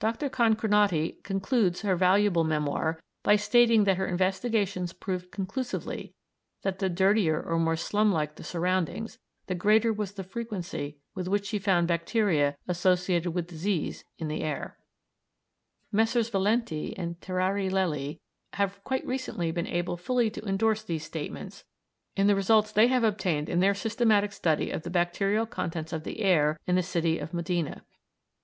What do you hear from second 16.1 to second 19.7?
Messrs. Valenti and Terrari Lelli have quite recently been